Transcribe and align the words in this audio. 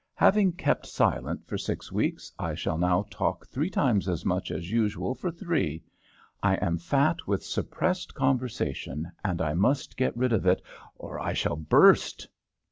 "Having 0.15 0.53
kept 0.53 0.87
silent 0.87 1.45
for 1.45 1.59
six 1.59 1.91
weeks, 1.91 2.31
I 2.39 2.55
shall 2.55 2.79
now 2.79 3.05
talk 3.11 3.45
three 3.45 3.69
times 3.69 4.09
as 4.09 4.25
much 4.25 4.49
as 4.49 4.71
usual 4.71 5.13
for 5.13 5.29
three. 5.29 5.83
I 6.41 6.55
am 6.55 6.79
fat 6.79 7.27
with 7.27 7.45
suppressed 7.45 8.15
conversation, 8.15 9.11
and 9.23 9.43
I 9.43 9.53
must 9.53 9.95
get 9.95 10.17
rid 10.17 10.33
of 10.33 10.47
it, 10.47 10.63
or 10.95 11.19
I 11.19 11.33
shall 11.33 11.55
burst." 11.55 12.27